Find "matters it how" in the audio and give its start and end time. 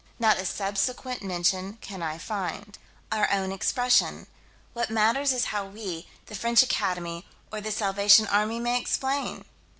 4.89-5.63